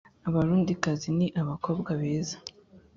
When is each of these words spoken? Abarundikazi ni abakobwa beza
Abarundikazi 0.27 1.07
ni 1.17 1.27
abakobwa 1.41 1.89
beza 2.01 2.37